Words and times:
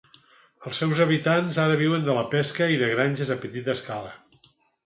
Els 0.69 0.79
seus 0.83 1.01
habitants 1.05 1.59
ara 1.65 1.77
viuen 1.83 2.07
de 2.09 2.17
la 2.21 2.25
pesca 2.33 2.71
i 2.77 2.81
de 2.85 2.91
granges 2.97 3.33
a 3.37 3.41
petita 3.45 3.77
escala. 3.79 4.19